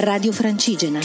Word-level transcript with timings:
Radio 0.00 0.30
Francigena. 0.30 1.00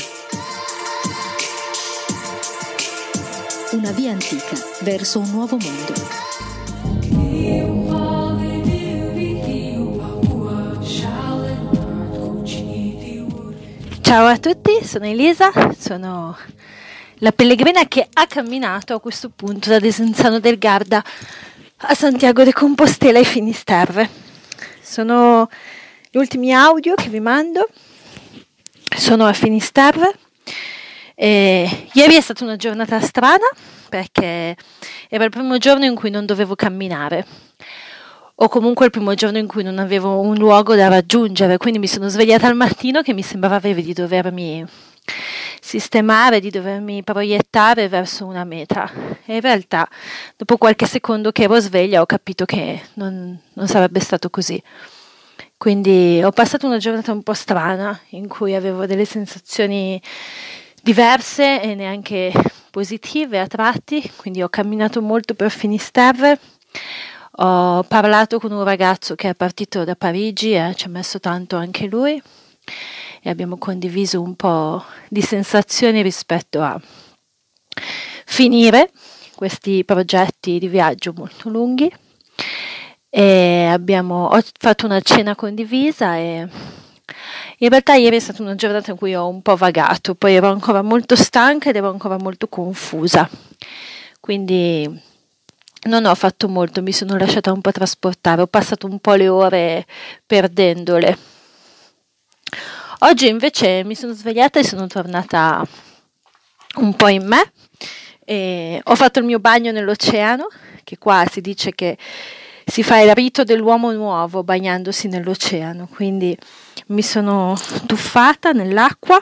Una 3.72 3.92
via 3.92 4.12
antica 4.12 4.56
verso 4.82 5.18
un 5.18 5.32
nuovo 5.32 5.58
mondo. 5.58 5.94
Ciao 14.02 14.28
a 14.28 14.38
tutti, 14.38 14.86
sono 14.86 15.06
Elisa, 15.08 15.52
sono 15.76 16.38
la 17.16 17.32
pellegrina 17.32 17.88
che 17.88 18.08
ha 18.14 18.28
camminato 18.28 18.94
a 18.94 19.00
questo 19.00 19.32
punto 19.36 19.72
da 19.72 19.80
Desenzano 19.80 20.40
del 20.40 20.60
Garda 20.60 21.04
a 21.78 21.96
Santiago 21.96 22.44
de 22.44 22.54
Compostela 22.54 23.18
e 23.18 23.24
Finisterre. 23.24 24.08
Sono 24.84 25.50
gli 26.12 26.18
ultimi 26.18 26.54
audio 26.54 26.94
che 26.94 27.10
vi 27.10 27.20
mando, 27.20 27.68
sono 28.98 29.26
a 29.26 29.34
Finisterre. 29.34 30.14
E 31.16 31.88
ieri 31.94 32.16
è 32.16 32.22
stata 32.22 32.44
una 32.44 32.56
giornata 32.56 33.00
strana 33.00 33.46
perché 33.88 34.56
era 35.08 35.24
il 35.24 35.30
primo 35.30 35.58
giorno 35.58 35.86
in 35.86 35.96
cui 35.96 36.10
non 36.10 36.26
dovevo 36.26 36.56
camminare 36.56 37.26
o 38.36 38.48
comunque 38.48 38.86
il 38.86 38.92
primo 38.92 39.14
giorno 39.14 39.38
in 39.38 39.48
cui 39.48 39.64
non 39.64 39.78
avevo 39.78 40.20
un 40.20 40.36
luogo 40.36 40.76
da 40.76 40.88
raggiungere, 40.88 41.58
quindi 41.58 41.80
mi 41.80 41.88
sono 41.88 42.08
svegliata 42.10 42.48
al 42.48 42.56
mattino 42.56 43.02
che 43.02 43.14
mi 43.14 43.22
sembrava 43.22 43.60
di 43.60 43.94
dovermi 43.94 44.66
sistemare, 45.62 46.40
di 46.40 46.50
dovermi 46.50 47.04
proiettare 47.04 47.88
verso 47.88 48.26
una 48.26 48.44
meta. 48.44 48.92
E 49.26 49.36
in 49.36 49.42
realtà, 49.42 49.88
dopo 50.36 50.58
qualche 50.58 50.86
secondo 50.88 51.32
che 51.32 51.44
ero 51.44 51.60
sveglia, 51.60 52.02
ho 52.02 52.06
capito 52.06 52.46
che 52.46 52.82
non, 52.96 53.38
non 53.54 53.68
sarebbe 53.68 54.00
stato 54.00 54.30
così. 54.30 54.62
Quindi 55.64 56.22
ho 56.22 56.32
passato 56.32 56.68
una 56.68 56.78
giornata 56.78 57.14
un 57.14 57.24
po' 57.24 57.32
strana 57.32 57.98
in 58.10 58.28
cui 58.28 58.54
avevo 58.54 58.86
delle 58.86 59.06
sensazioni 59.06 59.98
diverse 60.82 61.62
e 61.62 61.74
neanche 61.74 62.34
positive 62.70 63.40
a 63.40 63.48
tratti, 63.48 64.12
quindi 64.18 64.44
ho 64.44 64.50
camminato 64.50 65.02
molto 65.02 65.36
per 65.36 65.50
Finisterre. 65.50 66.38
Ho 67.38 67.82
parlato 67.84 68.40
con 68.40 68.52
un 68.52 68.66
ragazzo 68.66 69.16
che 69.16 69.30
è 69.30 69.36
partito 69.36 69.86
da 69.86 69.96
Parigi 69.96 70.54
e 70.54 70.74
ci 70.76 70.88
ha 70.88 70.90
messo 70.90 71.22
tanto 71.22 71.56
anche 71.56 71.88
lui. 71.88 72.22
E 73.22 73.30
abbiamo 73.30 73.58
condiviso 73.58 74.22
un 74.22 74.36
po' 74.36 74.84
di 75.08 75.22
sensazioni 75.22 76.02
rispetto 76.02 76.62
a 76.62 76.78
finire 78.26 78.92
questi 79.34 79.86
progetti 79.86 80.60
di 80.60 80.68
viaggio 80.68 81.14
molto 81.16 81.48
lunghi 81.48 81.90
e 83.16 83.68
abbiamo 83.70 84.26
ho 84.26 84.42
fatto 84.58 84.88
una 84.88 85.00
cena 85.00 85.36
condivisa 85.36 86.18
e 86.18 86.48
in 87.60 87.70
realtà 87.70 87.94
ieri 87.94 88.16
è 88.16 88.20
stata 88.20 88.42
una 88.42 88.56
giornata 88.56 88.90
in 88.90 88.98
cui 88.98 89.14
ho 89.14 89.28
un 89.28 89.44
po' 89.44 89.56
vagato, 89.56 90.16
poi 90.16 90.34
ero 90.34 90.50
ancora 90.50 90.82
molto 90.82 91.16
stanca 91.16 91.70
ed 91.70 91.76
ero 91.76 91.92
ancora 91.92 92.18
molto 92.18 92.48
confusa. 92.48 93.30
Quindi 94.20 95.00
non 95.84 96.06
ho 96.06 96.16
fatto 96.16 96.50
molto, 96.50 96.82
mi 96.82 96.92
sono 96.92 97.16
lasciata 97.16 97.52
un 97.52 97.62
po' 97.62 97.72
trasportare, 97.72 98.42
ho 98.42 98.48
passato 98.48 98.88
un 98.88 98.98
po' 98.98 99.14
le 99.14 99.28
ore 99.28 99.86
perdendole. 100.26 101.16
Oggi 103.00 103.28
invece 103.28 103.84
mi 103.84 103.94
sono 103.94 104.14
svegliata 104.14 104.60
e 104.60 104.64
sono 104.64 104.88
tornata 104.88 105.64
un 106.78 106.96
po' 106.96 107.10
in 107.10 107.28
me. 107.28 108.82
Ho 108.86 108.96
fatto 108.96 109.20
il 109.20 109.26
mio 109.26 109.38
bagno 109.38 109.72
nell'oceano, 109.72 110.48
che 110.84 110.98
qua 110.98 111.26
si 111.30 111.42
dice 111.42 111.76
che 111.76 111.96
si 112.66 112.84
fa 112.84 113.00
il 113.00 113.14
rito 113.14 113.44
dell'uomo 113.44 113.92
nuovo 113.92 114.44
bagnandosi 114.44 115.08
nell'oceano, 115.08 115.88
quindi 115.88 116.38
mi 116.88 117.02
sono 117.02 117.56
tuffata 117.86 118.52
nell'acqua 118.52 119.22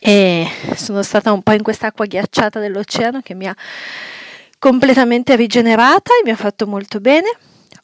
e 0.00 0.48
sono 0.74 1.02
stata 1.02 1.32
un 1.32 1.42
po' 1.42 1.52
in 1.52 1.62
quest'acqua 1.62 2.06
ghiacciata 2.06 2.60
dell'oceano 2.60 3.20
che 3.20 3.34
mi 3.34 3.46
ha 3.46 3.56
completamente 4.58 5.36
rigenerata 5.36 6.12
e 6.12 6.22
mi 6.24 6.30
ha 6.30 6.36
fatto 6.36 6.66
molto 6.66 7.00
bene. 7.00 7.28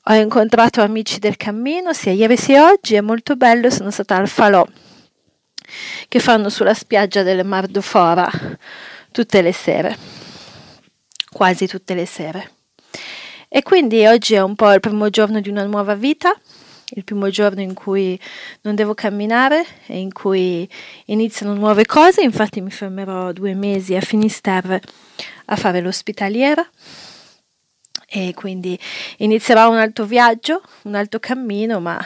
Ho 0.06 0.14
incontrato 0.14 0.82
amici 0.82 1.18
del 1.18 1.36
cammino 1.36 1.92
sia 1.92 2.12
ieri 2.12 2.36
sia 2.36 2.68
oggi, 2.68 2.94
è 2.94 3.00
molto 3.00 3.36
bello, 3.36 3.70
sono 3.70 3.90
stata 3.90 4.16
al 4.16 4.28
falò 4.28 4.64
che 6.08 6.18
fanno 6.20 6.50
sulla 6.50 6.74
spiaggia 6.74 7.22
del 7.22 7.44
Mar 7.44 7.66
do 7.66 7.80
Fora 7.80 8.30
tutte 9.10 9.42
le 9.42 9.52
sere, 9.52 9.96
quasi 11.32 11.66
tutte 11.66 11.94
le 11.94 12.06
sere. 12.06 12.53
E 13.56 13.62
quindi 13.62 14.04
oggi 14.04 14.34
è 14.34 14.42
un 14.42 14.56
po' 14.56 14.72
il 14.72 14.80
primo 14.80 15.10
giorno 15.10 15.38
di 15.38 15.48
una 15.48 15.62
nuova 15.62 15.94
vita, 15.94 16.34
il 16.88 17.04
primo 17.04 17.30
giorno 17.30 17.60
in 17.60 17.72
cui 17.72 18.18
non 18.62 18.74
devo 18.74 18.94
camminare 18.94 19.64
e 19.86 20.00
in 20.00 20.12
cui 20.12 20.68
iniziano 21.04 21.54
nuove 21.54 21.86
cose, 21.86 22.22
infatti 22.22 22.60
mi 22.60 22.72
fermerò 22.72 23.30
due 23.30 23.54
mesi 23.54 23.94
a 23.94 24.00
Finisterre 24.00 24.82
a 25.44 25.54
fare 25.54 25.80
l'ospitaliera. 25.80 26.68
E 28.08 28.32
quindi 28.34 28.76
inizierò 29.18 29.70
un 29.70 29.76
altro 29.76 30.04
viaggio, 30.04 30.60
un 30.82 30.96
altro 30.96 31.20
cammino, 31.20 31.78
ma 31.78 32.04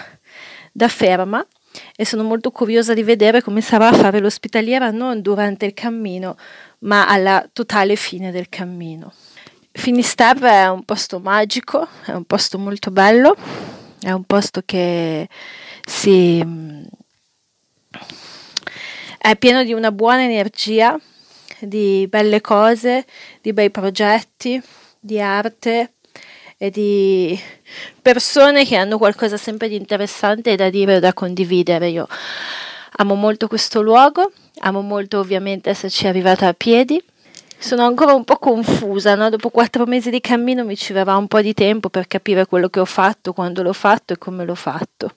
da 0.71 0.89
ferma. 0.89 1.43
E 1.97 2.05
sono 2.05 2.25
molto 2.25 2.51
curiosa 2.51 2.93
di 2.93 3.03
vedere 3.03 3.41
come 3.41 3.63
sarà 3.63 3.89
a 3.89 3.95
fare 3.95 4.21
l'ospitaliera 4.21 4.91
non 4.91 5.23
durante 5.23 5.65
il 5.65 5.73
cammino, 5.73 6.37
ma 6.81 7.09
alla 7.09 7.49
totale 7.51 7.97
fine 7.97 8.31
del 8.31 8.51
cammino. 8.51 9.15
Finisterre 9.79 10.51
è 10.51 10.69
un 10.69 10.83
posto 10.83 11.21
magico, 11.21 11.87
è 12.05 12.11
un 12.11 12.25
posto 12.25 12.59
molto 12.59 12.91
bello, 12.91 13.37
è 14.01 14.11
un 14.11 14.25
posto 14.25 14.61
che 14.67 15.29
si 15.87 16.45
è 19.17 19.37
pieno 19.37 19.63
di 19.63 19.73
una 19.73 19.93
buona 19.93 20.25
energia, 20.25 20.99
di 21.61 22.07
belle 22.11 22.41
cose, 22.41 23.07
di 23.41 23.53
bei 23.53 23.71
progetti, 23.71 24.61
di 24.99 25.21
arte 25.21 25.93
e 26.59 26.71
di 26.71 27.39
persone 28.03 28.67
che 28.67 28.75
hanno 28.75 28.99
qualcosa 28.99 29.37
sempre 29.37 29.69
di 29.69 29.77
interessante 29.77 30.57
da 30.57 30.71
dire 30.71 30.97
o 30.97 30.99
da 30.99 31.13
condividere. 31.15 31.89
Io 31.89 32.09
amo 32.97 33.15
molto 33.15 33.47
questo 33.47 33.81
luogo, 33.81 34.33
amo 34.59 34.81
molto 34.81 35.21
ovviamente 35.21 35.71
esserci 35.71 36.09
arrivata 36.09 36.49
a 36.49 36.53
piedi. 36.53 37.01
Sono 37.61 37.85
ancora 37.85 38.15
un 38.15 38.23
po' 38.23 38.39
confusa, 38.39 39.17
no? 39.17 39.31
dopo 39.31 39.51
quattro 39.51 39.85
mesi 39.85 40.11
di 40.11 40.21
cammino 40.21 40.65
mi 40.65 40.77
ci 40.77 40.93
verrà 40.93 41.17
un 41.17 41.27
po' 41.27 41.41
di 41.41 41.55
tempo 41.55 41.89
per 41.89 42.07
capire 42.07 42.47
quello 42.47 42.69
che 42.69 42.79
ho 42.79 42.85
fatto, 42.85 43.33
quando 43.33 43.63
l'ho 43.63 43.73
fatto 43.73 44.13
e 44.13 44.19
come 44.19 44.45
l'ho 44.45 44.55
fatto. 44.55 45.17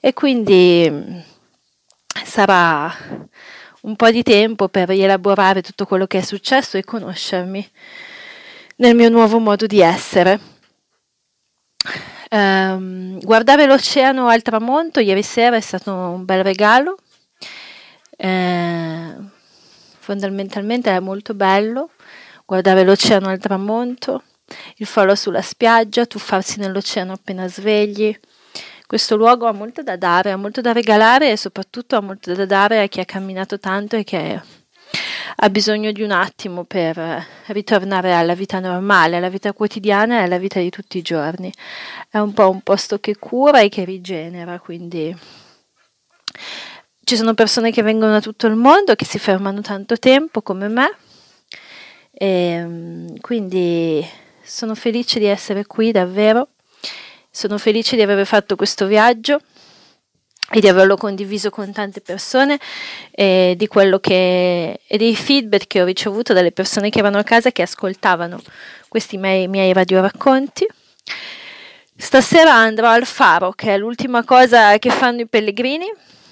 E 0.00 0.12
quindi 0.12 1.24
sarà 2.24 2.94
un 3.82 3.96
po' 3.96 4.10
di 4.10 4.22
tempo 4.22 4.68
per 4.68 4.88
rielaborare 4.88 5.60
tutto 5.60 5.84
quello 5.84 6.06
che 6.06 6.18
è 6.18 6.22
successo 6.22 6.76
e 6.76 6.84
conoscermi 6.84 7.68
nel 8.76 8.94
mio 8.94 9.08
nuovo 9.08 9.40
modo 9.40 9.66
di 9.66 9.80
essere. 9.80 10.38
Um, 12.30 13.18
guardare 13.20 13.66
l'oceano 13.66 14.28
al 14.28 14.42
tramonto 14.42 15.00
ieri 15.00 15.22
sera 15.22 15.56
è 15.56 15.60
stato 15.60 15.92
un 15.92 16.24
bel 16.24 16.44
regalo. 16.44 16.98
Eh, 18.16 18.67
fondamentalmente 20.08 20.90
è 20.90 21.00
molto 21.00 21.34
bello 21.34 21.90
guardare 22.46 22.82
l'oceano 22.82 23.28
al 23.28 23.38
tramonto, 23.38 24.22
il 24.76 24.86
falò 24.86 25.14
sulla 25.14 25.42
spiaggia, 25.42 26.06
tuffarsi 26.06 26.58
nell'oceano 26.60 27.12
appena 27.12 27.46
svegli, 27.46 28.18
questo 28.86 29.16
luogo 29.16 29.46
ha 29.46 29.52
molto 29.52 29.82
da 29.82 29.96
dare, 29.96 30.30
ha 30.30 30.36
molto 30.36 30.62
da 30.62 30.72
regalare 30.72 31.30
e 31.30 31.36
soprattutto 31.36 31.96
ha 31.96 32.00
molto 32.00 32.32
da 32.32 32.46
dare 32.46 32.80
a 32.80 32.86
chi 32.86 33.00
ha 33.00 33.04
camminato 33.04 33.58
tanto 33.58 33.96
e 33.96 34.04
che 34.04 34.40
ha 35.36 35.50
bisogno 35.50 35.92
di 35.92 36.00
un 36.00 36.10
attimo 36.10 36.64
per 36.64 37.26
ritornare 37.48 38.14
alla 38.14 38.34
vita 38.34 38.60
normale, 38.60 39.16
alla 39.16 39.28
vita 39.28 39.52
quotidiana 39.52 40.20
e 40.20 40.22
alla 40.22 40.38
vita 40.38 40.58
di 40.58 40.70
tutti 40.70 40.96
i 40.96 41.02
giorni. 41.02 41.52
È 42.08 42.16
un 42.16 42.32
po' 42.32 42.48
un 42.48 42.62
posto 42.62 42.98
che 42.98 43.16
cura 43.18 43.60
e 43.60 43.68
che 43.68 43.84
rigenera, 43.84 44.58
quindi 44.58 45.14
ci 47.08 47.16
sono 47.16 47.32
persone 47.32 47.72
che 47.72 47.82
vengono 47.82 48.12
da 48.12 48.20
tutto 48.20 48.46
il 48.46 48.54
mondo, 48.54 48.94
che 48.94 49.06
si 49.06 49.18
fermano 49.18 49.62
tanto 49.62 49.96
tempo 49.96 50.42
come 50.42 50.68
me 50.68 50.94
e 52.12 53.14
quindi 53.22 54.06
sono 54.42 54.74
felice 54.74 55.18
di 55.18 55.24
essere 55.24 55.64
qui 55.64 55.90
davvero 55.90 56.48
sono 57.30 57.56
felice 57.56 57.96
di 57.96 58.02
aver 58.02 58.26
fatto 58.26 58.56
questo 58.56 58.86
viaggio 58.86 59.40
e 60.50 60.60
di 60.60 60.68
averlo 60.68 60.96
condiviso 60.96 61.48
con 61.48 61.72
tante 61.72 62.02
persone 62.02 62.58
e, 63.10 63.56
quello 63.68 64.00
che, 64.00 64.80
e 64.86 64.96
dei 64.98 65.16
feedback 65.16 65.66
che 65.66 65.80
ho 65.80 65.84
ricevuto 65.86 66.34
dalle 66.34 66.52
persone 66.52 66.90
che 66.90 66.98
erano 66.98 67.18
a 67.18 67.22
casa 67.22 67.52
che 67.52 67.62
ascoltavano 67.62 68.40
questi 68.88 69.16
miei, 69.16 69.48
miei 69.48 69.72
radioracconti. 69.72 70.66
Stasera 71.96 72.54
andrò 72.54 72.88
al 72.88 73.06
faro, 73.06 73.52
che 73.52 73.72
è 73.72 73.78
l'ultima 73.78 74.24
cosa 74.24 74.76
che 74.78 74.90
fanno 74.90 75.20
i 75.22 75.26
pellegrini. 75.26 75.86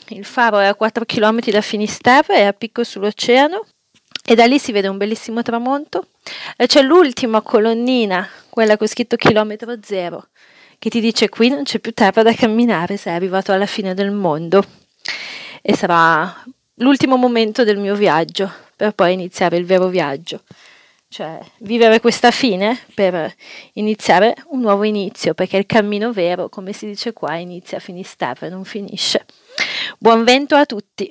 Il 0.08 0.24
faro 0.24 0.58
è 0.58 0.66
a 0.66 0.74
4 0.74 1.04
km 1.04 1.40
da 1.50 1.60
Finisterre, 1.60 2.36
è 2.36 2.42
a 2.44 2.52
picco 2.52 2.84
sull'oceano 2.84 3.66
e 4.24 4.34
da 4.34 4.46
lì 4.46 4.58
si 4.58 4.72
vede 4.72 4.88
un 4.88 4.96
bellissimo 4.96 5.42
tramonto. 5.42 6.08
E 6.56 6.66
c'è 6.66 6.82
l'ultima 6.82 7.40
colonnina, 7.42 8.28
quella 8.48 8.76
con 8.76 8.86
scritto 8.86 9.16
chilometro 9.16 9.76
zero, 9.82 10.28
che 10.78 10.90
ti 10.90 11.00
dice 11.00 11.28
qui 11.28 11.48
non 11.48 11.64
c'è 11.64 11.78
più 11.78 11.92
terra 11.92 12.22
da 12.22 12.32
camminare, 12.34 12.96
sei 12.96 13.14
arrivato 13.14 13.52
alla 13.52 13.66
fine 13.66 13.94
del 13.94 14.10
mondo. 14.10 14.64
e 15.62 15.74
sarà 15.74 16.44
l'ultimo 16.76 17.16
momento 17.16 17.64
del 17.64 17.78
mio 17.78 17.94
viaggio 17.96 18.52
per 18.76 18.92
poi 18.92 19.12
iniziare 19.12 19.56
il 19.56 19.64
vero 19.64 19.88
viaggio 19.88 20.42
cioè 21.08 21.40
vivere 21.60 22.00
questa 22.00 22.30
fine 22.30 22.78
per 22.94 23.34
iniziare 23.74 24.34
un 24.48 24.60
nuovo 24.60 24.84
inizio, 24.84 25.34
perché 25.34 25.56
il 25.56 25.66
cammino 25.66 26.12
vero, 26.12 26.48
come 26.48 26.72
si 26.72 26.86
dice 26.86 27.12
qua, 27.12 27.36
inizia 27.36 27.78
a 27.78 27.80
Finisterre, 27.80 28.48
non 28.48 28.64
finisce. 28.64 29.24
Buon 29.98 30.24
vento 30.24 30.56
a 30.56 30.66
tutti! 30.66 31.08